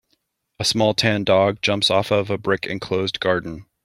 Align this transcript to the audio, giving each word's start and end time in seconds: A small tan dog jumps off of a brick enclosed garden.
A 0.57 0.65
small 0.65 0.95
tan 0.95 1.23
dog 1.23 1.61
jumps 1.61 1.91
off 1.91 2.09
of 2.09 2.31
a 2.31 2.37
brick 2.39 2.65
enclosed 2.65 3.19
garden. 3.19 3.67